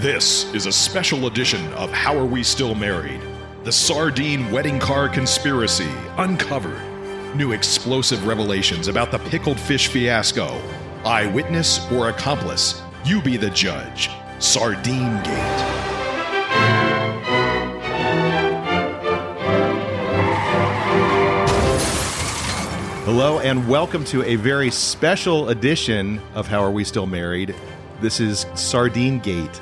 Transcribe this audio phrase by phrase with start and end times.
[0.00, 3.20] This is a special edition of How Are We Still Married?
[3.64, 6.80] The Sardine Wedding Car Conspiracy Uncovered.
[7.36, 10.58] New explosive revelations about the pickled fish fiasco.
[11.04, 12.80] Eyewitness or accomplice?
[13.04, 14.08] You be the judge.
[14.38, 15.60] Sardine Gate.
[23.04, 27.54] Hello, and welcome to a very special edition of How Are We Still Married?
[28.00, 29.60] This is Sardine Gate.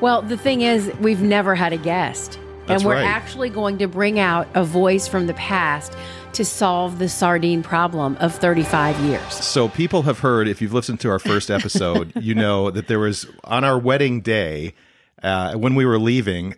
[0.00, 2.38] Well, the thing is, we've never had a guest.
[2.66, 3.04] That's and we're right.
[3.04, 5.94] actually going to bring out a voice from the past
[6.34, 9.32] to solve the sardine problem of 35 years.
[9.34, 12.98] So, people have heard, if you've listened to our first episode, you know that there
[13.00, 14.74] was on our wedding day,
[15.22, 16.54] uh, when we were leaving,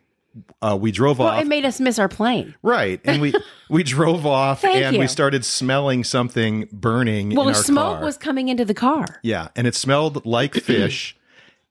[0.61, 1.43] uh, we drove Well, off.
[1.43, 2.55] it made us miss our plane.
[2.62, 3.01] right.
[3.05, 3.34] And we,
[3.69, 8.05] we drove off and we started smelling something burning Well, in our smoke car.
[8.05, 9.06] was coming into the car.
[9.23, 11.17] Yeah, and it smelled like fish.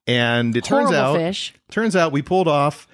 [0.07, 1.53] And it turns out fish.
[1.69, 2.87] turns out we pulled off,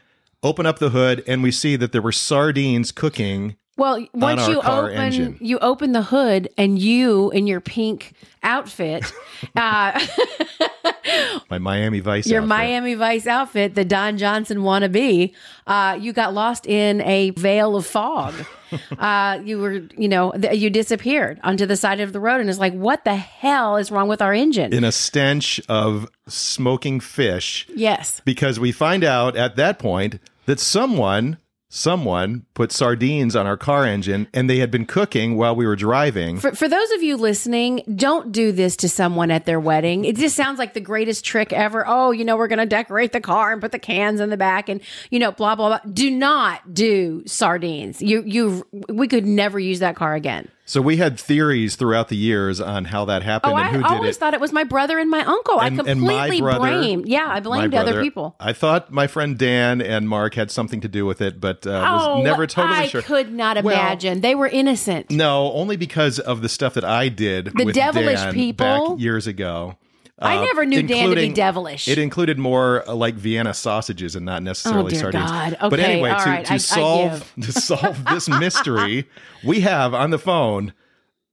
[0.44, 3.56] open up the hood, and we see that there were sardines cooking.
[3.78, 5.38] Well, once our you open engine.
[5.40, 9.12] you open the hood and you in your pink outfit,
[9.56, 10.06] uh,
[11.50, 12.28] My Miami Vice.
[12.28, 12.50] your outfit.
[12.50, 15.34] Miami Vice outfit, the Don Johnson wannabe,
[15.68, 18.34] uh, you got lost in a veil of fog.
[18.98, 22.50] uh, you were, you know, th- you disappeared onto the side of the road, and
[22.50, 24.74] it's like, what the hell is wrong with our engine?
[24.74, 28.22] in a stench of smoking fish yes.
[28.26, 31.38] because we find out at that point that someone
[31.70, 35.76] someone put sardines on our car engine and they had been cooking while we were
[35.76, 36.40] driving.
[36.40, 40.06] For, for those of you listening, don't do this to someone at their wedding.
[40.06, 41.86] It just sounds like the greatest trick ever.
[41.88, 44.38] Oh, you know, we're going to decorate the car and put the cans in the
[44.38, 45.92] back and, you know, blah, blah, blah.
[45.92, 48.02] Do not do sardines.
[48.02, 50.50] You, you, we could never use that car again.
[50.70, 53.78] So we had theories throughout the years on how that happened Oh, and I who
[53.78, 54.20] did always it.
[54.20, 55.60] thought it was my brother and my uncle.
[55.62, 57.08] I And- my completely brother- blamed.
[57.08, 58.36] Yeah, I blamed other people.
[58.38, 61.70] I thought my friend Dan and Mark had something to do with it, but uh,
[61.72, 63.02] Oh, was never totally I sure.
[63.02, 64.20] could not Well, imagine.
[64.20, 65.10] they were innocent.
[65.10, 68.90] No, only because of the stuff that I did The with devilish people?
[68.90, 69.78] back years ago.
[70.20, 71.88] I Uh, never knew Dan to be devilish.
[71.88, 75.30] It included more uh, like Vienna sausages and not necessarily Oh, dear sardines.
[75.32, 75.58] God.
[75.70, 79.08] but anyway, all to, right, to I- I solve to solve this mystery,
[79.44, 80.74] we have on the phone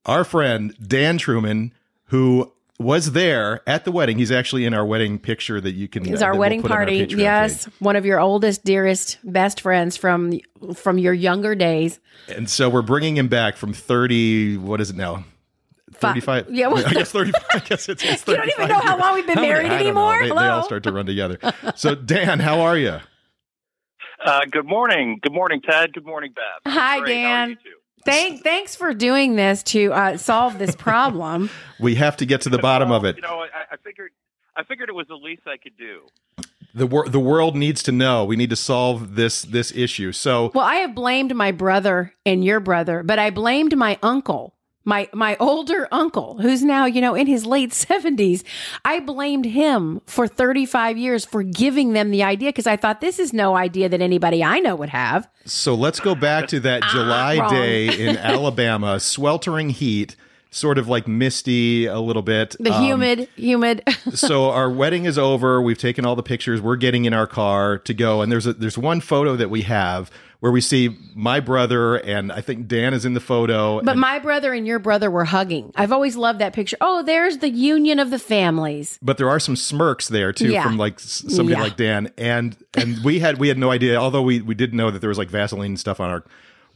[0.06, 1.72] our friend Dan Truman,
[2.08, 4.18] who was there at the wedding.
[4.18, 6.02] He's actually in our wedding picture that you can.
[6.06, 7.06] It's our that we'll wedding on our party.
[7.08, 7.74] Yes, page.
[7.78, 10.40] one of your oldest, dearest, best friends from
[10.74, 12.00] from your younger days.
[12.28, 14.58] And so we're bringing him back from thirty.
[14.58, 15.24] What is it now?
[16.04, 16.50] Fi- Thirty-five.
[16.50, 17.32] Yeah, well- I guess thirty.
[17.52, 18.02] I guess it's.
[18.04, 20.18] it's You don't even 35 know how long we've been How married I anymore?
[20.20, 21.38] They, they all start to run together.
[21.76, 22.98] So Dan, how are you?
[24.24, 25.18] Uh, good morning.
[25.22, 25.92] Good morning, Ted.
[25.92, 26.72] Good morning, Beth.
[26.72, 27.12] Hi, Great.
[27.14, 27.58] Dan.
[28.06, 31.50] Thank, thanks for doing this to uh, solve this problem.
[31.78, 33.16] We have to get to the bottom Well, of it.
[33.16, 34.12] You know, I, I figured,
[34.56, 36.06] I figured it was the least I could do.
[36.74, 38.24] the wor- the world needs to know.
[38.24, 40.12] We need to solve this this issue.
[40.12, 44.54] So well, I have blamed my brother and your brother, but I blamed my uncle.
[44.84, 48.42] My my older uncle, who's now, you know, in his late 70s.
[48.84, 53.18] I blamed him for 35 years for giving them the idea because I thought this
[53.18, 55.28] is no idea that anybody I know would have.
[55.46, 60.16] so let's go back to that July Ah, day in Alabama, sweltering heat,
[60.54, 62.54] sort of like misty a little bit.
[62.60, 63.82] The Um, humid, humid.
[64.14, 65.60] so our wedding is over.
[65.60, 66.60] We've taken all the pictures.
[66.60, 69.62] We're getting in our car to go, and there's a there's one photo that we
[69.62, 70.10] have
[70.40, 73.80] where we see my brother and I think Dan is in the photo.
[73.80, 75.72] But and- my brother and your brother were hugging.
[75.74, 76.76] I've always loved that picture.
[76.82, 78.98] Oh, there's the union of the families.
[79.02, 80.62] but there are some smirks there too Yeah.
[80.62, 81.62] from like somebody Yeah.
[81.62, 84.90] like Dan and and we had we had no idea although we we did know
[84.90, 86.24] that there was like Vaseline stuff on our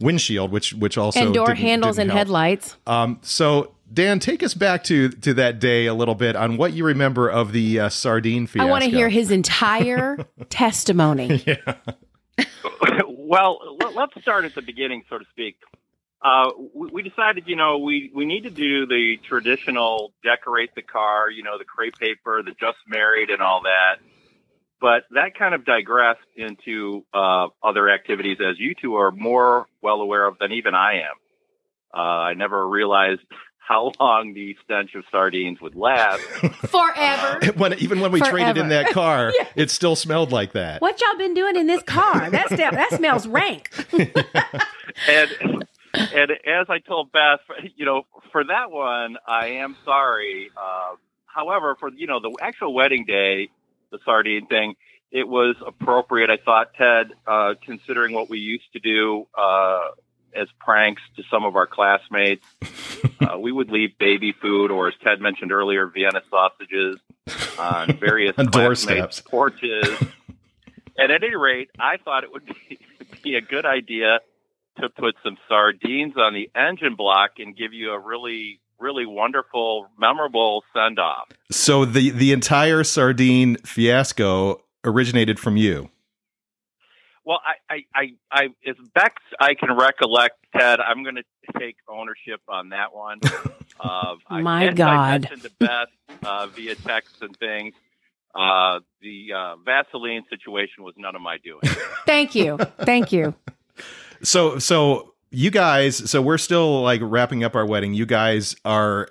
[0.00, 2.18] windshield which which also and door didn't- handles didn't and help.
[2.18, 2.76] headlights.
[2.86, 6.72] Um so Dan take us back to to that day a little bit on what
[6.74, 8.66] you remember of the uh, sardine fiasco.
[8.68, 10.18] I want to hear his entire
[10.50, 11.42] testimony.
[13.08, 15.56] well, let, let's start at the beginning, so to speak.
[16.20, 20.82] Uh, we, we decided, you know, we, we need to do the traditional decorate the
[20.82, 23.96] car, you know, the crepe paper, the just married and all that.
[24.80, 30.00] But that kind of digressed into uh, other activities, as you two are more well
[30.00, 31.16] aware of than even I am.
[31.92, 33.22] Uh, I never realized
[33.58, 36.22] how long the stench of sardines would last.
[36.68, 37.52] Forever.
[37.56, 40.80] when even when we traded in that car, it still smelled like that.
[40.80, 42.30] What y'all been doing in this car?
[42.30, 43.70] That's that smells rank.
[43.92, 45.64] and
[45.94, 47.40] and as I told Beth,
[47.76, 48.02] you know,
[48.32, 50.50] for that one, I am sorry.
[50.56, 50.96] Uh,
[51.26, 53.48] however, for you know the actual wedding day,
[53.90, 54.74] the sardine thing,
[55.10, 56.30] it was appropriate.
[56.30, 59.80] I thought Ted, uh, considering what we used to do uh,
[60.34, 62.46] as pranks to some of our classmates,
[63.20, 66.98] uh, we would leave baby food, or as Ted mentioned earlier, Vienna sausages
[67.58, 69.22] on various On classmates' doorsteps.
[69.22, 69.88] porches.
[70.98, 72.78] at any rate, I thought it would be,
[73.22, 74.20] be a good idea
[74.80, 79.88] to put some sardines on the engine block and give you a really, really wonderful,
[79.98, 81.28] memorable send off.
[81.50, 85.90] So the the entire sardine fiasco originated from you.
[87.24, 91.24] Well, I, I, I, I as best I can recollect, Ted, I'm going to
[91.58, 93.20] take ownership on that one.
[93.80, 95.20] Uh, My I, as I God.
[95.22, 95.88] mentioned to Beth
[96.24, 97.74] uh, via text and things.
[98.34, 101.60] Uh, the uh, Vaseline situation was none of my doing.
[102.04, 102.58] Thank you.
[102.80, 103.34] Thank you.
[104.20, 107.94] So so you guys, so we're still like wrapping up our wedding.
[107.94, 109.08] You guys are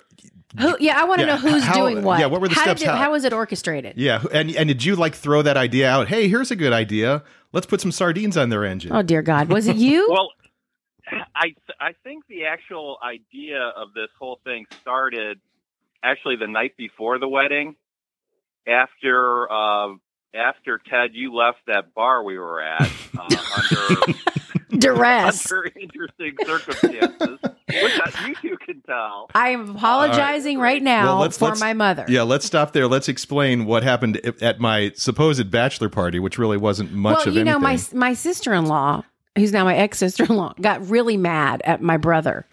[0.58, 2.18] Who, yeah, I want to Yeah, know who's how- doing what.
[2.20, 2.80] yeah, what were the how steps?
[2.80, 3.94] Did it, How- how was it orchestrated?
[3.96, 6.08] yeah, and and did you like throw that idea out?
[6.08, 7.22] Hey, here's a good idea.
[7.52, 8.92] Let's put some sardines on their engine.
[8.92, 10.08] Oh dear God, was it you?
[10.12, 10.30] well,
[11.34, 15.38] I I think the actual idea of this whole thing started
[16.02, 17.76] actually the night before the wedding,
[18.66, 19.88] after uh,
[20.34, 23.22] after Ted you left that bar we were at uh,
[24.10, 24.12] under
[24.78, 25.50] Duress.
[25.50, 29.30] under interesting circumstances, which uh, you two can tell.
[29.34, 32.04] I am apologizing right now Well, let's- for let's- my mother.
[32.08, 32.86] Yeah, let's stop there.
[32.86, 37.34] Let's explain what happened at my supposed bachelor party, which really wasn't much well, of
[37.34, 39.02] you know, my my sister in law,
[39.36, 42.46] who's now my ex sister in law, got really mad at my brother,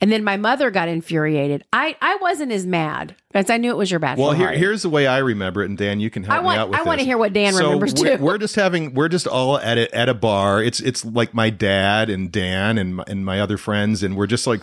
[0.00, 1.64] and then my mother got infuriated.
[1.72, 4.82] I I wasn't as mad because I knew it was your bachelor well, here, here's
[4.82, 6.82] the way I remember it, and Dan, you can help I me out with I
[6.82, 8.22] want to hear what Dan so remembers we're, too.
[8.22, 10.62] we're just having we're just all at a, at a bar.
[10.62, 14.26] It's it's like my dad and Dan and my, and my other friends, and we're
[14.26, 14.60] just like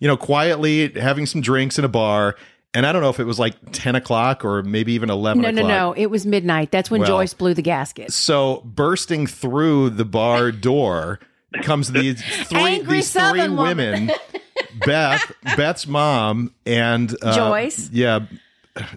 [0.00, 2.36] you know quietly having some drinks in a bar.
[2.72, 5.42] And I don't know if it was like ten o'clock or maybe even eleven.
[5.42, 5.96] no, no, o'clock.
[5.96, 6.02] no.
[6.02, 6.70] It was midnight.
[6.70, 8.12] That's when Well- Joyce blew the gasket.
[8.12, 11.18] So bursting through the bar door
[11.62, 13.56] comes these three these three woman.
[13.56, 14.10] women,
[14.84, 17.90] Beth, Beth's mom, and uh, Joyce.
[17.90, 18.20] Yeah.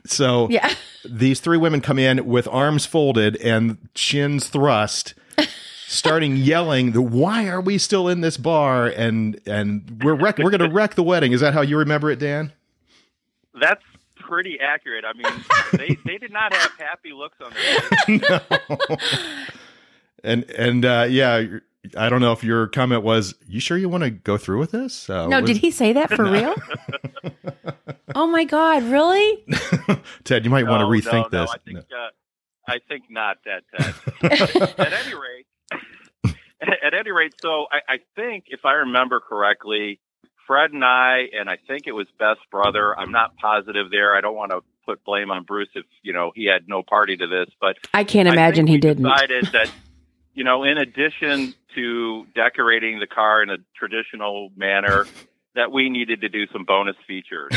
[0.06, 0.74] So Yeah.
[1.04, 5.14] these three women come in with arms folded and chins thrust.
[5.88, 8.88] Starting yelling, the why are we still in this bar?
[8.88, 11.34] And and we're wreck, we're gonna wreck the wedding.
[11.34, 12.52] Is that how you remember it, Dan?
[13.60, 13.84] That's
[14.16, 15.06] pretty accurate.
[15.06, 15.44] I mean,
[15.74, 18.98] they they did not have happy looks on their faces.
[20.24, 21.44] And and uh, yeah,
[21.98, 24.72] I don't know if your comment was, "You sure you want to go through with
[24.72, 26.56] this?" Uh, No, was- did he say that for real?
[28.16, 29.46] oh my God, really?
[30.24, 31.52] Ted, you might want to rethink no, no, this.
[31.52, 32.10] I think uh,
[32.68, 33.64] I think not that.
[34.22, 34.62] Ted.
[34.80, 40.00] at any rate, at any rate, so I, I think if I remember correctly,
[40.48, 42.98] Fred and I, and I think it was Beth's brother.
[42.98, 44.16] I'm not positive there.
[44.16, 47.18] I don't want to put blame on Bruce if you know he had no party
[47.18, 49.04] to this, but I can't I imagine think he we didn't.
[49.04, 49.70] Decided that
[50.36, 55.06] you know, in addition to decorating the car in a traditional manner,
[55.56, 57.52] that we needed to do some bonus features.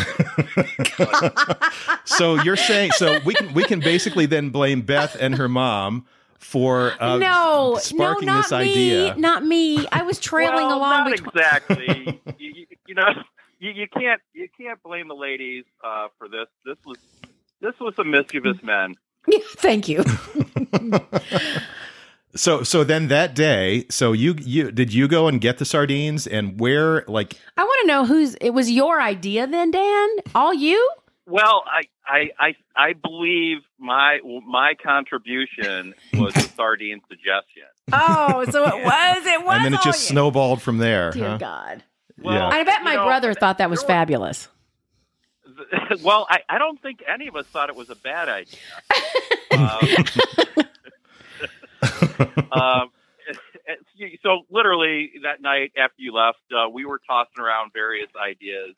[2.05, 6.07] so you're saying so we can we can basically then blame Beth and her mom
[6.39, 9.17] for uh, no, sparking no, not this me, idea.
[9.17, 9.87] not me.
[9.91, 11.11] I was trailing well, along.
[11.11, 12.21] Not between- exactly.
[12.39, 13.09] you, you, you know,
[13.59, 16.47] you, you can't you can't blame the ladies uh, for this.
[16.65, 16.99] This was
[17.61, 18.95] this was some mischievous men.
[19.57, 20.05] Thank you.
[22.37, 26.27] So so then that day, so you you did you go and get the sardines
[26.27, 28.35] and where like I want to know who's.
[28.37, 30.09] It was your idea then, Dan?
[30.35, 30.91] All you?
[31.29, 37.65] Well, I, I, I, I believe my my contribution was the sardine suggestion.
[37.93, 39.27] Oh, so it was.
[39.27, 39.57] It was.
[39.57, 40.13] and then it just you.
[40.15, 41.11] snowballed from there.
[41.11, 41.39] Dear huh?
[41.39, 41.85] God.
[42.23, 42.47] Yeah.
[42.47, 44.49] I bet my you know, brother thought that was there was- fabulous.
[46.03, 48.59] well, I, I don't think any of us thought it was a bad idea.
[49.53, 50.67] um,
[52.53, 52.91] um,
[54.23, 58.75] so literally that night after you left, uh, we were tossing around various ideas,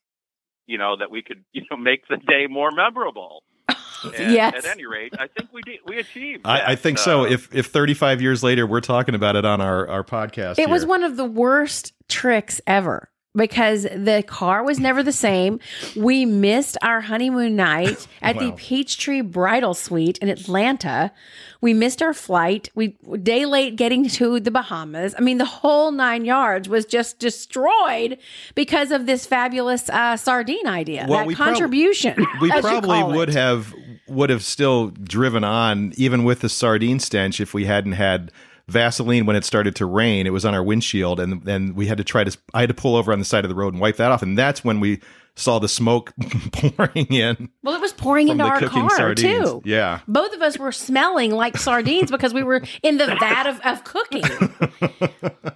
[0.66, 3.42] you know, that we could, you know, make the day more memorable.
[3.68, 4.54] And Yes.
[4.54, 5.80] At any rate, I think we did.
[5.84, 6.42] We achieved.
[6.46, 7.22] I, I that, think so.
[7.22, 10.68] uh, If if 35 years later we're talking about it on our our podcast, It
[10.68, 15.60] was one of the worst tricks ever because the car was never the same.
[15.94, 18.54] We missed our honeymoon night at the Wow.
[18.56, 21.12] Peachtree Bridal Suite in Atlanta.
[21.60, 22.68] We missed our flight.
[22.74, 22.88] We
[23.22, 25.14] day late getting to the Bahamas.
[25.16, 28.18] I mean, the whole nine yards was just destroyed
[28.54, 31.06] because of this fabulous uh, sardine idea.
[31.08, 32.24] Well, that we prob- contribution.
[32.40, 33.34] we probably would it.
[33.34, 33.74] have
[34.08, 38.32] would have still driven on even with the sardine stench if we hadn't had
[38.68, 40.26] Vaseline when it started to rain.
[40.26, 42.38] It was on our windshield, and then we had to try to.
[42.54, 44.22] I had to pull over on the side of the road and wipe that off,
[44.22, 45.00] and that's when we
[45.34, 46.12] saw the smoke
[46.52, 49.48] pouring in Well, it was pouring into our car sardines.
[49.48, 49.62] too.
[49.64, 50.00] Yeah.
[50.08, 53.84] Both of us were smelling like sardines because we were in the vat of, of
[53.84, 54.24] cooking.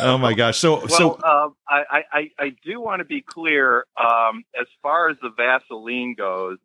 [0.00, 0.58] Oh my gosh.
[0.58, 3.86] So Well, so um, I, I, I, I do want to be clear.
[3.96, 6.58] Um, as far as the Vaseline goes,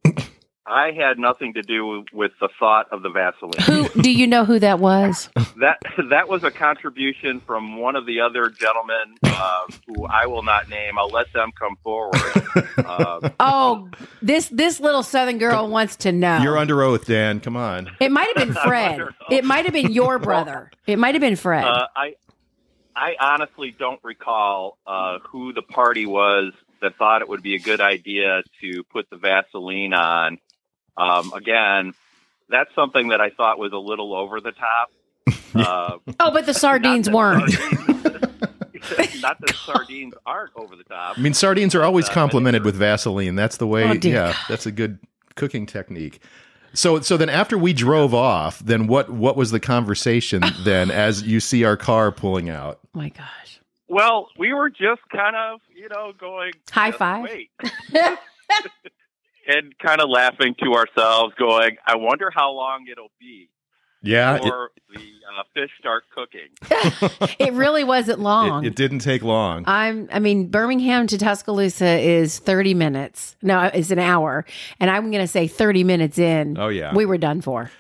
[0.70, 3.62] I had nothing to do with the thought of the Vaseline.
[3.64, 5.30] Who do you know who that was?
[5.60, 10.44] that that was a contribution from one of the other gentlemen uh, who I will
[10.44, 11.00] not name.
[11.00, 12.22] I'll let them come forward.
[12.78, 13.90] Uh, Oh,
[14.22, 16.38] this this little southern girl wants to know.
[16.40, 17.40] You're under oath, Dan.
[17.40, 17.90] Come on.
[18.00, 19.02] it might have been Fred.
[19.32, 20.72] It might have been your brother.
[20.86, 21.66] It might have been Fred.
[21.66, 22.16] uh, I
[22.96, 27.60] I honestly don't recall uh, who the party was that thought it would be a
[27.60, 30.38] good idea to put the Vaseline on.
[31.00, 31.94] Um, again,
[32.50, 34.92] that's something that I thought was a little over the top.
[35.56, 37.52] Uh, oh, but the sardines weren't.
[37.52, 41.18] sardines- not that sardines aren't over the top.
[41.18, 43.36] I mean, sardines are always Uh, complimented with Vaseline.
[43.36, 43.84] That's the way.
[43.84, 45.00] Oh, yeah, that's a good
[45.36, 46.20] cooking technique.
[46.74, 49.10] So, so then after we drove off, then what?
[49.10, 50.92] What was the conversation then?
[50.92, 52.80] As you see our car pulling out.
[52.94, 53.60] Oh my gosh.
[53.88, 57.24] Well, we were just kind of, you know, going High five.
[57.24, 57.50] Wait.
[59.50, 63.50] And kind of laughing to ourselves, going, "I wonder how long it'll be
[64.02, 66.50] Yeah, it, before the uh, fish start cooking."
[67.40, 68.64] It really wasn't long.
[68.66, 69.64] it, it didn't take long.
[69.66, 73.36] I'm I mean Birmingham to Tuscaloosa is 30 minutes.
[73.42, 74.46] No, it's an hour.
[74.80, 76.58] And I'm going to say 30 minutes in.
[76.58, 76.94] Oh, yeah.
[76.94, 77.72] We were done for.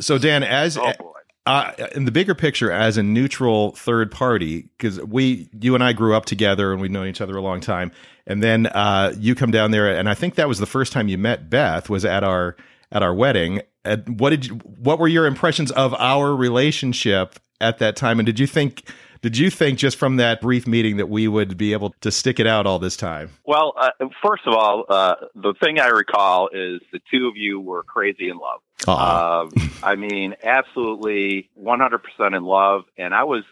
[0.00, 1.10] So, Dan, as Oh boy!
[1.46, 5.92] uh, in the bigger picture, as a neutral third party, because we, you and I
[5.92, 7.92] grew up together and we've known each other a long time,
[8.26, 11.08] and then uh, you come down there, and I think that was the first time
[11.08, 12.56] you met Beth was at our
[12.92, 13.62] at our wedding.
[13.84, 18.18] And what did you, what were your impressions of our relationship at that time?
[18.18, 18.88] And did you think
[19.24, 22.38] did you think just from that brief meeting that we would be able to stick
[22.38, 23.30] it out all this time?
[23.46, 23.88] Well, uh,
[24.22, 28.28] first of all, uh, the thing I recall is the two of you were crazy
[28.28, 28.60] in love.
[28.86, 29.50] Um,
[29.82, 32.82] I mean, absolutely 100% in love.
[32.98, 33.44] And I was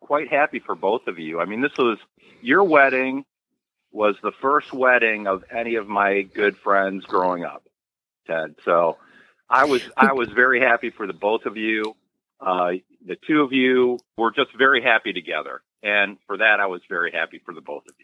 [0.00, 1.40] quite happy for both of you.
[1.40, 1.96] I mean, this was
[2.42, 3.24] your wedding
[3.94, 7.62] was the first wedding of any of my good friends growing up,
[8.26, 8.56] Ted.
[8.64, 8.98] So
[9.48, 11.96] I was, I was very happy for the both of you.
[12.40, 12.72] Uh,
[13.06, 15.62] the two of you were just very happy together.
[15.82, 18.03] And for that, I was very happy for the both of you.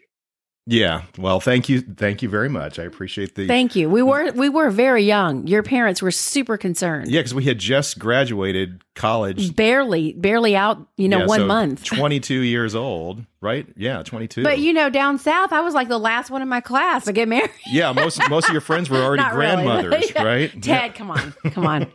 [0.67, 1.03] Yeah.
[1.17, 2.77] Well, thank you, thank you very much.
[2.79, 3.89] I appreciate the Thank you.
[3.89, 5.47] We were we were very young.
[5.47, 7.09] Your parents were super concerned.
[7.09, 11.45] yeah, because we had just graduated college Barely barely out, you know, Yeah, one so
[11.47, 11.83] month.
[11.85, 13.65] 22 years old, right?
[13.77, 14.43] Yeah, 22.
[14.43, 17.13] But you know, down south, I was like the last one in my class to
[17.13, 17.49] get married.
[17.71, 19.63] yeah, most most of your friends were already Not really.
[19.63, 20.23] grandmothers, Yeah.
[20.23, 20.61] right?
[20.63, 21.91] Ted, come on, come on.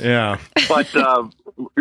[0.00, 0.38] Yeah.
[0.68, 1.32] but um,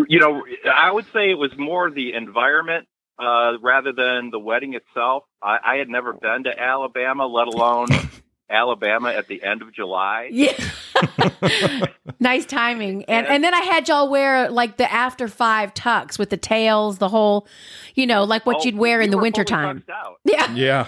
[0.07, 2.87] you know, I would say it was more the environment
[3.19, 5.23] uh, rather than the wedding itself.
[5.41, 7.87] I, I had never been to Alabama, let alone
[8.49, 10.29] Alabama at the end of July.
[10.31, 10.53] Yeah.
[12.19, 13.03] nice timing.
[13.05, 16.97] And and then I had y'all wear like the after five tux with the tails,
[16.97, 17.47] the whole,
[17.95, 19.83] you know, like what Oh, you'd wear in the were fully wintertime.
[19.87, 20.19] tucked.
[20.55, 20.87] Yeah.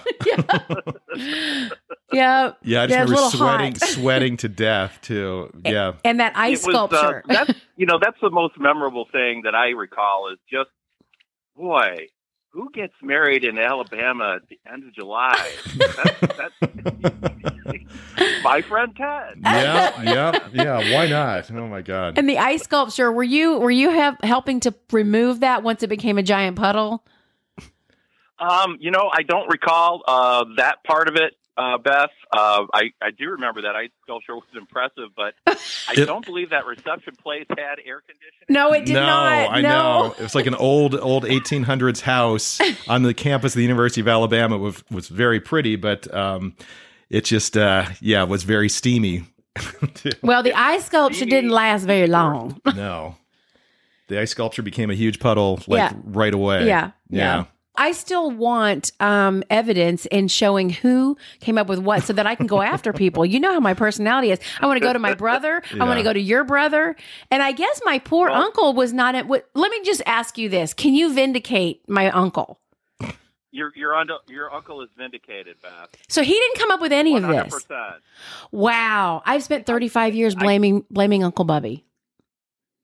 [1.14, 1.68] Yeah.
[2.12, 2.52] Yeah.
[2.62, 5.50] Yeah, I just it was remember sweating sweating to death too.
[5.64, 5.92] Yeah.
[6.04, 7.22] And that ice It was, uh, sculpture.
[7.26, 10.70] that's you know that's the most memorable thing that I recall is just
[11.56, 12.06] boy.
[12.52, 15.50] Who gets married in Alabama at the end of July?
[15.76, 16.54] That's, that's
[18.42, 19.38] my friend Ted.
[19.40, 20.94] Yeah, yeah, yeah.
[20.94, 21.50] Why not?
[21.52, 22.18] Oh my god.
[22.18, 25.88] and the ice sculpture, were you were you have helping to remove that once it
[25.88, 27.04] became a giant puddle?
[28.40, 32.10] Um, you know, I don't recall uh, that part of it, uh, Beth.
[32.32, 36.50] Uh, I I do remember that ice sculpture was impressive, but I It- don't believe
[36.50, 38.46] that reception place had air conditioning.
[38.48, 39.50] No, it did no, not.
[39.50, 39.68] I no.
[39.68, 40.14] know.
[40.18, 44.08] It was like an old, old 1800s house on the campus of the University of
[44.08, 44.56] Alabama.
[44.56, 46.54] It was, was very pretty, but um,
[47.10, 49.24] it just, uh, yeah, was very steamy.
[50.22, 52.60] Well, the ice sculpture didn't last very long.
[52.64, 53.16] no.
[54.08, 55.92] The ice sculpture became a huge puddle like Yeah.
[56.04, 56.66] right away.
[56.66, 57.36] Yeah, Yeah.
[57.36, 57.44] yeah.
[57.76, 62.34] I still want um, evidence in showing who came up with what so that I
[62.34, 63.24] can go after people.
[63.24, 64.38] You know how my personality is.
[64.60, 65.62] I want to go to my brother.
[65.78, 66.96] I want to go to your brother.
[67.30, 69.48] And I guess my poor Well- uncle was not at what.
[69.54, 72.58] Let me just ask you this Can you vindicate my uncle?
[73.52, 75.88] Your your uncle your uncle is vindicated, Beth.
[76.08, 77.52] So he didn't come up with any of this.
[78.52, 79.22] Wow.
[79.26, 81.84] I've spent 35 years blaming blaming Uncle Bubby.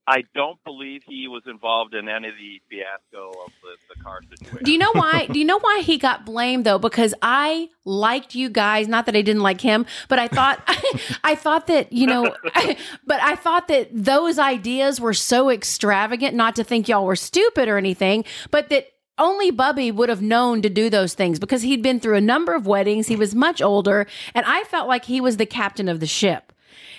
[0.08, 4.20] I don't believe he was involved in any of the fiasco of the, the car
[4.30, 4.64] situation.
[4.64, 5.26] Do you know why?
[5.26, 6.78] Do you know why he got blamed though?
[6.78, 8.86] Because I liked you guys.
[8.86, 10.62] Not that I didn't like him, but I thought
[11.24, 12.36] I thought that you know,
[13.06, 16.36] but I thought that those ideas were so extravagant.
[16.36, 18.86] Not to think y'all were stupid or anything, but that
[19.18, 22.54] only Bubby would have known to do those things because he'd been through a number
[22.54, 23.08] of weddings.
[23.08, 26.52] He was much older, and I felt like he was the captain of the ship.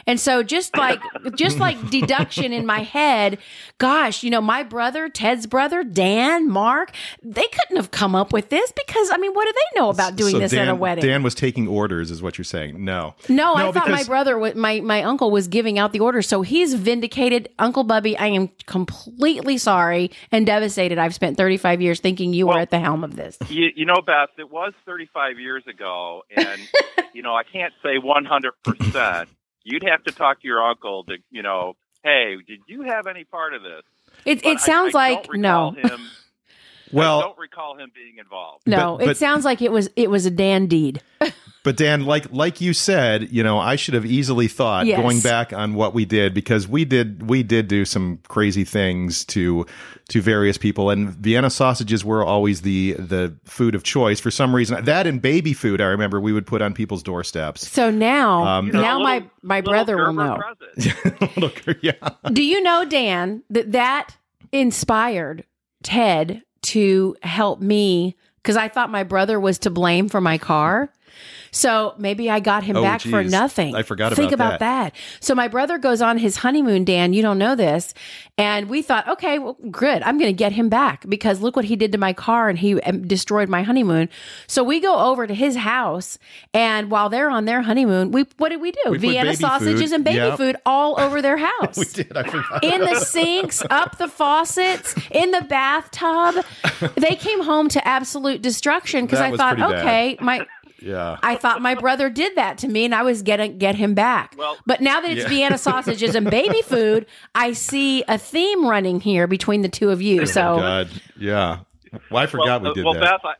[0.07, 1.01] And so just like
[1.35, 3.37] just like deduction in my head,
[3.77, 8.49] gosh, you know, my brother, Ted's brother, Dan, Mark, they couldn't have come up with
[8.49, 10.75] this because I mean, what do they know about doing So this Dan, at a
[10.75, 11.03] wedding?
[11.03, 12.83] Dan was taking orders, is what you're saying.
[12.83, 13.15] No.
[13.27, 16.73] no, I thought my brother, my my uncle was giving out the order, so he's
[16.73, 17.49] vindicated.
[17.59, 20.97] Uncle Bubby, I am completely sorry and devastated.
[20.97, 23.37] I've spent 35 years thinking you were at the helm of this.
[23.49, 26.61] You, you know, Beth, it was 35 years ago, and
[27.13, 28.53] you know I can't say 100.
[29.67, 33.07] Percent You'd have to talk to your uncle to, you know, hey, did you have
[33.07, 33.83] any part of this?
[34.25, 36.01] It But it sounds I, I like no, recall Him,
[36.93, 38.63] I don't recall him being involved.
[38.65, 38.97] no.
[38.97, 41.01] but- but- it sounds like it was it was a Dan deed.
[41.67, 45.01] But Dan, like like you said, you know, I should have easily thought Yes.
[45.01, 49.25] going back on what we did because we did we did do some crazy things
[49.25, 49.65] to
[50.07, 54.55] to various people, and Vienna sausages were always the the food of choice for some
[54.55, 54.81] reason.
[54.85, 57.67] That and baby food, I remember we would put on people's doorsteps.
[57.69, 60.39] So now, Um, now a my my brother will know.
[60.77, 61.77] present.
[61.81, 61.91] yeah,
[62.31, 64.15] Do you know, Dan, that that
[64.53, 65.43] inspired
[65.83, 70.89] Ted to help me because I thought my brother was to blame for my car.
[71.51, 73.75] So maybe I got him Oh, back for nothing.
[73.75, 74.95] I forgot Think about about that.
[75.19, 77.13] So my brother goes on his honeymoon, Dan.
[77.13, 77.93] You don't know this.
[78.37, 80.03] And we thought, okay, well, good.
[80.03, 82.59] I'm going to get him back because look what he did to my car and
[82.59, 84.09] he um, destroyed my honeymoon.
[84.45, 86.19] So we go over to his house.
[86.53, 88.91] And while they're on their honeymoon, we what did we do?
[88.91, 89.95] We Vienna sausages food.
[89.95, 90.37] and baby Yep.
[90.37, 92.15] food all over their house we did.
[92.15, 92.63] I forgot.
[92.63, 96.45] in the sinks, up the faucets, in the bathtub.
[96.95, 99.81] They came home to absolute destruction because I thought, pretty bad.
[99.81, 100.45] okay, my
[100.81, 101.17] yeah.
[101.23, 104.35] I thought my brother did that to me and I was gonna get him back.
[104.37, 105.27] Well- but now that it's Yeah.
[105.29, 107.05] Vienna sausages and baby food,
[107.35, 110.21] I see a theme running here between the two of you.
[110.21, 111.59] Oh so Oh, God, yeah.
[112.11, 113.01] Well, I forgot well, we uh, did well, that.
[113.01, 113.33] Beth, I,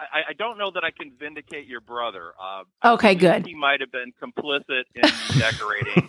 [0.00, 2.32] I, I don't know that I can vindicate your brother.
[2.40, 3.46] Uh, Okay, good.
[3.46, 5.02] He might have been complicit in
[5.38, 6.08] decorating,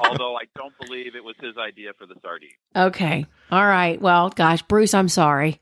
[0.00, 2.50] although I don't believe it was his idea for the sardine.
[2.76, 3.26] okay.
[3.50, 4.00] All right.
[4.00, 5.60] Well, gosh, Bruce, I'm sorry.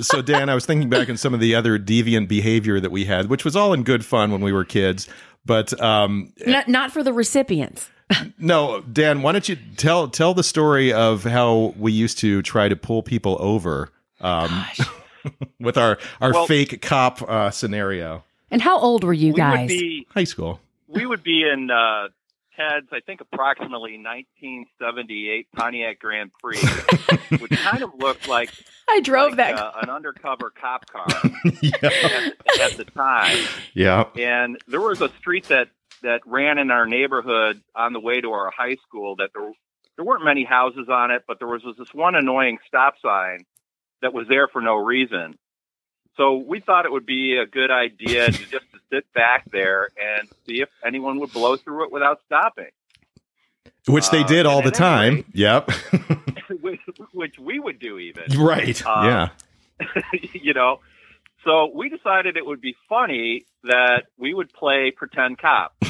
[0.00, 3.04] so Dan, I was thinking back on some of the other deviant behavior that we
[3.04, 5.08] had, which was all in good fun when we were kids.
[5.44, 7.88] But um, N- not for the recipients.
[8.38, 12.68] no, Dan, why don't you tell tell the story of how we used to try
[12.68, 13.90] to pull people over
[14.20, 14.64] um,
[15.60, 18.24] with our our Well- fake cop uh, scenario?
[18.50, 19.68] And how old were you we would guys?
[19.68, 20.60] be High school.
[20.86, 22.08] we would be in uh,
[22.56, 26.58] Ted's, I think, approximately 1978 Pontiac Grand Prix,
[27.38, 28.50] which kind of looked like,
[28.88, 29.58] I drove like, that.
[29.58, 31.06] uh, an undercover cop car
[31.62, 31.72] yeah.
[31.82, 33.36] at, at the time.
[33.74, 34.04] yeah.
[34.18, 35.68] and there was a street that
[36.02, 39.50] that ran in our neighborhood on the way to our high school that there
[39.96, 43.40] there weren't many houses on it but there was this one annoying stop sign
[44.02, 45.36] that was there for no reason
[46.16, 49.88] so we thought it would be a good idea to just to sit back there
[50.00, 52.70] and see if anyone would blow through it without stopping
[53.86, 55.14] Which they Uh, did all the time.
[55.16, 55.70] rate- Yep.
[56.60, 56.80] which,
[57.12, 58.82] which we would do even right.
[58.84, 59.28] Uh,
[59.80, 59.88] yeah.
[60.32, 60.80] you know
[61.44, 65.74] so we decided it would be funny that we would play pretend cop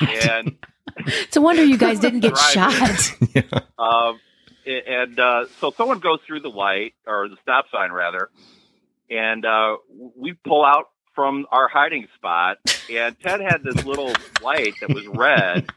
[0.00, 0.56] and
[0.96, 3.12] It's a wonder you guys didn't get shot.
[3.34, 3.42] yeah.
[3.78, 4.20] Um,
[4.66, 8.30] and uh, so someone goes through the light or the stop sign rather,
[9.10, 9.76] and uh,
[10.16, 12.58] we pull out from our hiding spot.
[12.90, 15.68] And Ted had this little light that was red,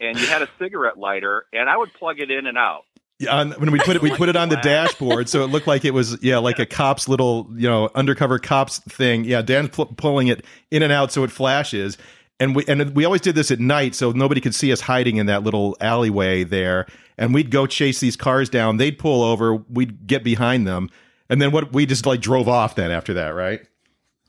[0.00, 2.84] and you had a cigarette lighter, and I would plug it in and out.
[3.18, 5.66] Yeah, on, when we put it, we put it on the dashboard, so it looked
[5.66, 9.24] like it was yeah, like a cop's little you know undercover cops thing.
[9.24, 11.98] Yeah, Dan's pu- pulling it in and out so it flashes,
[12.40, 15.16] and we and we always did this at night so nobody could see us hiding
[15.16, 16.86] in that little alleyway there.
[17.16, 18.76] And we'd go chase these cars down.
[18.76, 19.56] They'd pull over.
[19.56, 20.88] We'd get behind them,
[21.28, 21.72] and then what?
[21.72, 22.74] We just like drove off.
[22.76, 23.60] Then after that, right?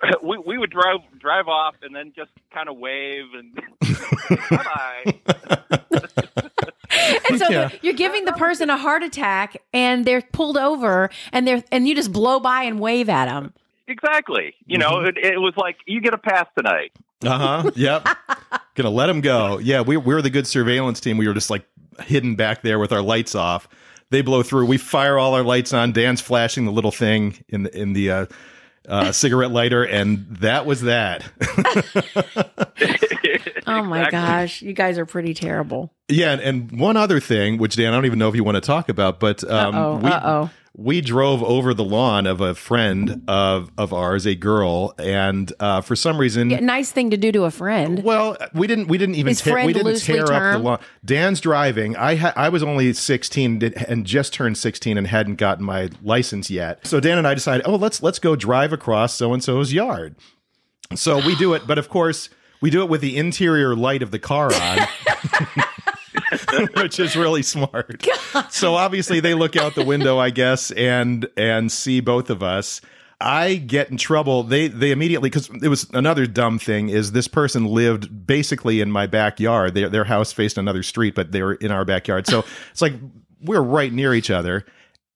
[0.24, 3.54] we we would drive drive off and then just kind of wave and
[4.50, 5.14] bye bye.
[7.30, 7.70] and so Yeah.
[7.82, 11.96] you're giving the person a heart attack and they're pulled over and they're and you
[11.96, 13.54] just blow by and wave at them.
[13.88, 14.56] Exactly.
[14.66, 15.18] You know, mm-hmm.
[15.18, 16.92] it, it was like you get a pass tonight.
[17.26, 17.72] Uh huh.
[17.76, 18.08] Yep.
[18.76, 19.58] Gonna let them go.
[19.58, 21.18] Yeah, we we were the good surveillance team.
[21.18, 21.66] We were just like
[22.02, 23.68] hidden back there with our lights off.
[24.10, 24.66] They blow through.
[24.68, 25.92] We fire all our lights on.
[25.92, 28.26] Dan's flashing the little thing in the in the uh,
[28.88, 31.24] uh, cigarette lighter, and that was that.
[33.68, 34.20] Oh my Exactly.
[34.20, 35.94] gosh, you guys are pretty terrible.
[36.08, 38.56] yeah, and, and one other thing, which Dan, I don't even know if you want
[38.56, 40.50] to talk about, but um, Uh-oh, we uh-oh.
[40.80, 45.82] We drove over the lawn of a friend of of ours, a girl, and uh,
[45.82, 48.02] for some reason, Yeah, nice thing to do to a friend.
[48.04, 48.88] Well, we didn't.
[48.88, 49.36] We didn't even.
[49.36, 50.80] Tear- we didn't tear up the lawn.
[51.04, 51.98] Dan's driving.
[51.98, 56.50] I ha- I was only sixteen and just turned sixteen and hadn't gotten my license
[56.50, 56.88] yet.
[56.88, 60.16] So Dan and I decided, oh, let's let's go drive across so and so's yard.
[60.96, 62.30] So we do it, but of course.
[62.62, 64.80] We do it with the interior light of the car on,
[66.76, 68.06] which is really smart.
[68.50, 72.82] So obviously they look out the window, I guess, and and see both of us.
[73.22, 74.44] I get in trouble.
[74.44, 78.92] They they immediately because it was another dumb thing is this person lived basically in
[78.92, 79.74] my backyard.
[79.74, 82.28] Their their house faced another street, but they were in our backyard.
[82.28, 82.94] So it's like
[83.42, 84.66] we're right near each other.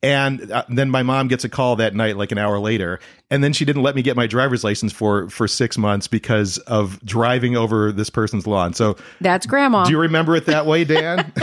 [0.04, 3.42] And uh, then my mom gets a call that night, like an hour later, and
[3.42, 7.04] then she didn't let me get my driver's license for for six months because of
[7.06, 8.74] driving over this person's lawn.
[8.74, 9.86] So That's grandma.
[9.86, 11.32] do you remember it that way, Dan?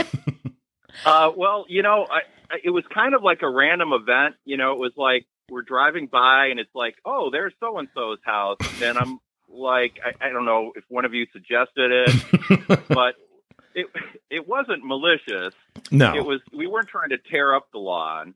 [1.05, 2.19] Uh, well, you know, I,
[2.53, 4.35] I, it was kind of like a random event.
[4.45, 7.87] You know, it was like we're driving by and it's like, oh, there's so and
[7.95, 8.57] so's house.
[8.81, 9.19] And I'm
[9.49, 13.15] like, I, I don't know if one of you suggested it, but
[13.73, 13.87] it
[14.29, 15.53] it wasn't malicious.
[15.91, 16.15] no.
[16.15, 18.35] It was we weren't trying to tear up the lawn.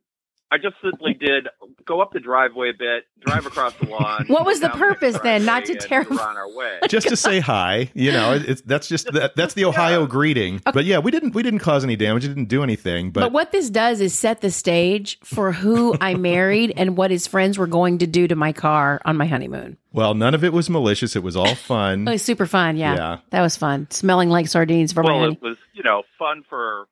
[0.56, 1.50] I just simply did
[1.86, 4.26] go up the driveway a bit, drive across the lawn.
[4.30, 5.44] What was the down purpose then?
[5.44, 6.80] Not to and tear on our way.
[6.88, 7.92] just to say hi.
[7.94, 10.08] You know, it's that's just that, that's the Ohio Yeah.
[10.08, 10.62] greeting.
[10.74, 12.24] But yeah, we didn't we didn't cause any damage.
[12.24, 13.12] It didn't do anything.
[13.12, 17.12] But, But what this does is set the stage for who I married and what
[17.12, 19.78] his friends were going to do to my car on my honeymoon.
[19.92, 21.16] well, none of it was malicious.
[21.18, 22.08] It was all fun.
[22.08, 22.78] It was super fun.
[22.78, 22.96] Yeah.
[22.96, 23.18] Yeah.
[23.32, 23.88] That was fun.
[23.92, 26.86] Smelling like sardines for my Well, it was you know fun for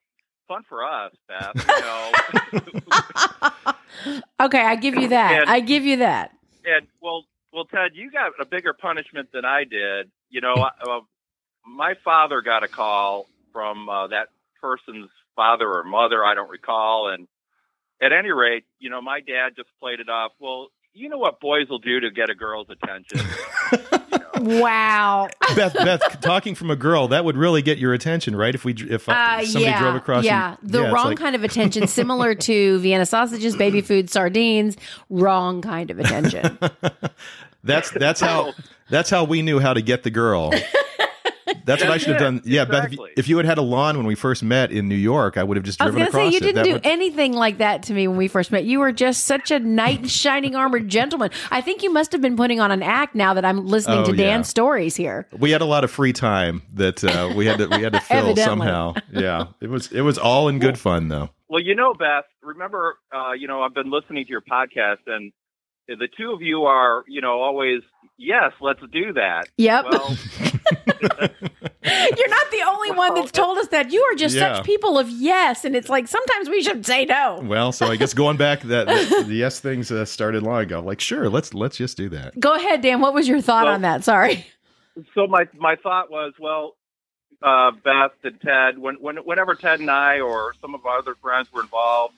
[0.49, 1.55] fun for us, Beth.
[1.55, 1.81] You
[2.59, 2.59] know,
[4.39, 5.41] Okay, I give you that.
[5.41, 6.31] And- I give you that.
[6.65, 10.09] and well, well, Ted, you got a bigger punishment than I did.
[10.29, 10.99] You know, I, uh,
[11.65, 17.09] my father got a call from uh, that person's father or mother, I don't recall,
[17.09, 17.27] and
[18.01, 20.31] at any rate, you know, my dad just played it off.
[20.39, 23.19] Well, you know what boys will do to get a girl's attention.
[24.39, 25.29] Wow.
[25.55, 28.53] Beth, Beth, talking from a girl that would really get your attention, right?
[28.55, 31.17] If we if uh, Uh, somebody yeah, drove across, yeah, and- the yeah, wrong like-
[31.19, 34.75] kind of attention, similar to Vienna sausages, baby food, sardines.
[35.09, 36.57] Wrong kind of attention.
[37.65, 38.51] That's that's how
[38.89, 40.51] that's how we knew how to get the girl.
[41.65, 42.41] That's what I should have done.
[42.45, 44.87] Yeah, Beth, if you, if you had had a lawn when we first met in
[44.89, 46.41] New York, I would have just I was driven going to say across you it.
[46.41, 48.65] didn't That do would- anything like that to me when we first met.
[48.65, 51.29] You were just such a knight in shining armored gentleman.
[51.51, 54.05] I think you must have been putting on an act now that I'm listening Oh,
[54.05, 54.17] to yeah.
[54.31, 55.27] Dan's stories here.
[55.37, 57.99] we had a lot of free time that uh, we had to we had to
[58.01, 58.93] fill somehow.
[59.11, 61.29] Yeah, it was it was all in good fun though.
[61.49, 65.31] Well, you know, Beth, remember, uh, you know, I've been listening to your podcast, and
[65.87, 67.81] the two of you are, you know, always,
[68.17, 69.47] yes, let's do that.
[69.57, 69.85] Yep.
[69.91, 70.17] Well,
[71.85, 73.91] You're not the only one that's told us that.
[73.91, 74.55] You are just Yeah.
[74.55, 75.65] such people of yes.
[75.65, 77.39] And it's like sometimes we should say no.
[77.43, 80.79] Well, so I guess going back that the, the yes things uh, started long ago.
[80.79, 82.39] Like, sure, let's let's just do that.
[82.39, 83.01] Go ahead, Dan.
[83.01, 84.03] What was your thought Well- on that?
[84.03, 84.45] Sorry.
[85.13, 86.75] so my my thought was, well,
[87.41, 91.15] uh, Beth and Ted, when, when whenever Ted and I or some of our other
[91.21, 92.13] friends were involved,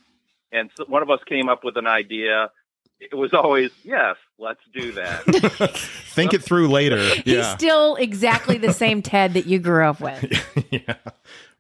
[0.52, 2.52] and so one of us came up with an idea,
[3.00, 5.24] it was always yes, let's do that.
[6.14, 6.98] Think it through later.
[7.24, 10.24] He's still exactly the same Ted that you grew up with.
[10.72, 10.96] yeah.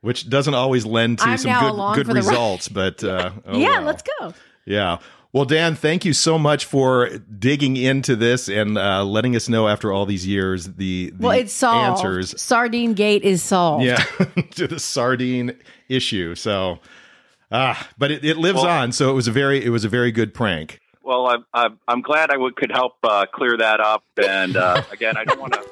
[0.01, 2.17] Which doesn't always lend to I'm some good good the ride.
[2.25, 3.81] results, but uh, oh yeah, well.
[3.83, 4.33] let's go.
[4.65, 4.99] Yeah.
[5.33, 7.09] Well, Dan, thank you so much for
[7.39, 11.37] digging into this and uh, letting us know after all these years the, the Well,
[11.37, 12.05] it's solved.
[12.05, 12.39] answers.
[12.41, 13.83] Sardine Gate is solved.
[13.83, 13.97] Yeah,
[14.51, 15.57] to the sardine
[15.89, 16.35] issue.
[16.35, 16.79] So,
[17.51, 18.91] ah, but it, it lives Well- on.
[18.93, 20.79] So it was a very it was a very good prank.
[21.05, 24.03] Well, I'm I'm, I'm glad I would, could help uh, clear that up.
[24.27, 25.63] And uh, again, I don't want to.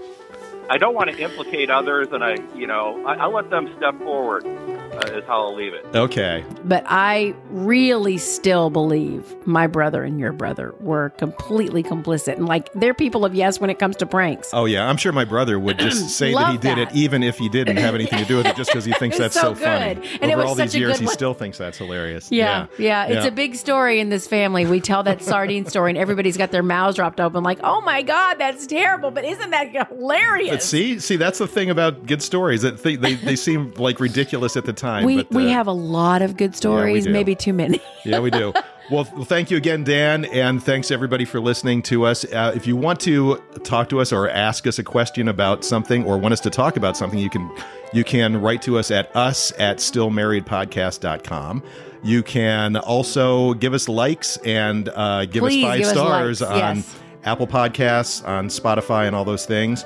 [0.69, 3.97] I don't want to implicate others, and I, you know, I, I'll let them step
[3.99, 4.45] forward.
[4.93, 5.85] Uh, is how I'll leave it.
[5.95, 6.43] Okay.
[6.63, 12.37] But I really still believe my brother and your brother were completely complicit.
[12.37, 14.49] And like, they're people of yes when it comes to pranks.
[14.53, 16.91] Oh yeah, I'm sure my brother would just say that he did that.
[16.91, 19.17] it, even if he didn't have anything to do with it, just because he thinks
[19.23, 19.95] that's so, so funny.
[19.95, 20.05] good.
[20.21, 22.31] And it Over was all such these a years, he still thinks that's hilarious.
[22.31, 23.27] Yeah, yeah, It's Yeah.
[23.27, 24.65] a big story in this family.
[24.65, 28.01] We tell that sardine story, and everybody's got their mouths dropped open, like, "Oh my
[28.03, 30.49] god, that's terrible!" But isn't that hilarious?
[30.51, 33.99] But see, see, that's the thing about good stories that they they, they seem like
[33.99, 34.82] ridiculous at the time.
[35.03, 37.11] We but, we uh, have a lot of good stories, do.
[37.11, 37.81] maybe too many.
[38.05, 38.53] yeah, we do.
[38.91, 42.25] Well, thank you again, Dan, and thanks everybody for listening to us.
[42.25, 46.03] Uh, if you want to talk to us or ask us a question about something,
[46.03, 47.49] or want us to talk about something, you can
[47.93, 51.63] you can write to us at us at stillmarriedpodcast.com.
[52.03, 56.53] You can also give us likes and uh, give Please us five give stars likes,
[56.53, 56.99] on yes.
[57.23, 59.85] Apple Podcasts, on Spotify, and all those things.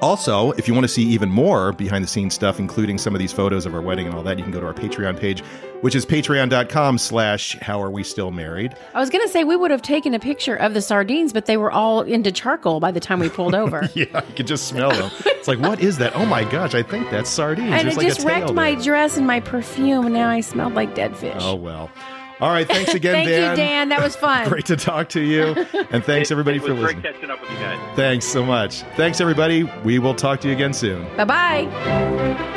[0.00, 3.18] Also, if you want to see even more behind the scenes stuff, including some of
[3.18, 5.40] these photos of our wedding and all that, you can go to our Patreon page,
[5.82, 8.74] which is patreon.com slash how are we still married.
[8.94, 11.56] I was gonna say we would have taken a picture of the sardines, but they
[11.56, 13.88] were all into charcoal by the time we pulled over.
[14.00, 15.10] Yeah, you can just smell them.
[15.26, 16.14] It's like, what is that?
[16.14, 17.72] Oh my gosh, I think that's sardines.
[17.72, 20.40] And There's it like just wrecked tail my dress and my perfume, and now I
[20.40, 21.36] smelled like dead fish.
[21.40, 21.90] Oh well.
[22.40, 23.50] All right, thanks again, Thank Dan.
[23.50, 23.88] you, Dan.
[23.90, 24.48] That was fun.
[24.48, 25.54] Great to talk to you.
[25.90, 27.00] And thanks everybody it for listening.
[27.02, 27.96] great catching up with you guys.
[27.96, 28.82] Thanks so much.
[28.96, 29.64] Thanks everybody.
[29.84, 31.04] We will talk to you again soon.
[31.16, 32.56] Bye bye.